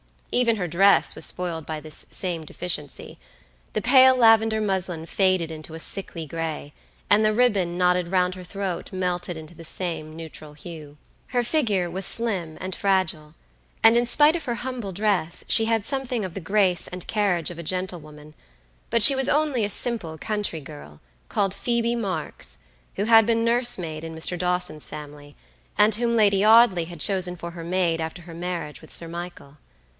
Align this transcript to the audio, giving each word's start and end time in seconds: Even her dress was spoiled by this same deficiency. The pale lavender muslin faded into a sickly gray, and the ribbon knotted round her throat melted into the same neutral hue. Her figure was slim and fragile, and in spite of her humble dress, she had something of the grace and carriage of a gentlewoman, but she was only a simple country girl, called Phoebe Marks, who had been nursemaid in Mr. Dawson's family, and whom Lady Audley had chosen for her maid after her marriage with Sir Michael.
Even 0.31 0.55
her 0.55 0.67
dress 0.67 1.13
was 1.13 1.25
spoiled 1.25 1.65
by 1.65 1.79
this 1.81 2.07
same 2.09 2.43
deficiency. 2.45 3.19
The 3.73 3.81
pale 3.81 4.15
lavender 4.15 4.61
muslin 4.61 5.05
faded 5.05 5.51
into 5.51 5.73
a 5.75 5.79
sickly 5.79 6.25
gray, 6.25 6.73
and 7.09 7.23
the 7.23 7.33
ribbon 7.33 7.77
knotted 7.77 8.07
round 8.07 8.33
her 8.33 8.43
throat 8.43 8.91
melted 8.93 9.37
into 9.37 9.53
the 9.53 9.65
same 9.65 10.15
neutral 10.15 10.53
hue. 10.53 10.97
Her 11.27 11.43
figure 11.43 11.91
was 11.91 12.05
slim 12.05 12.57
and 12.61 12.73
fragile, 12.73 13.35
and 13.83 13.97
in 13.97 14.05
spite 14.07 14.35
of 14.35 14.45
her 14.45 14.55
humble 14.55 14.91
dress, 14.93 15.43
she 15.47 15.65
had 15.65 15.85
something 15.85 16.23
of 16.25 16.33
the 16.33 16.39
grace 16.39 16.87
and 16.87 17.05
carriage 17.05 17.51
of 17.51 17.59
a 17.59 17.63
gentlewoman, 17.63 18.33
but 18.89 19.03
she 19.03 19.13
was 19.15 19.29
only 19.29 19.65
a 19.65 19.69
simple 19.69 20.17
country 20.17 20.61
girl, 20.61 20.99
called 21.27 21.53
Phoebe 21.53 21.93
Marks, 21.95 22.59
who 22.95 23.03
had 23.03 23.25
been 23.27 23.43
nursemaid 23.45 24.03
in 24.05 24.15
Mr. 24.15 24.39
Dawson's 24.39 24.89
family, 24.89 25.35
and 25.77 25.93
whom 25.95 26.15
Lady 26.15 26.43
Audley 26.43 26.85
had 26.85 27.01
chosen 27.01 27.35
for 27.35 27.51
her 27.51 27.65
maid 27.65 27.99
after 28.01 28.23
her 28.23 28.33
marriage 28.33 28.81
with 28.81 28.91
Sir 28.93 29.09
Michael. 29.09 29.57